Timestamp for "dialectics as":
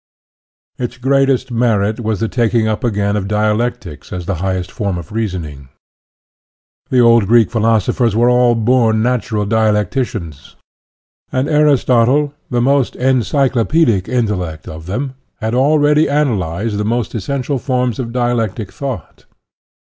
3.27-4.25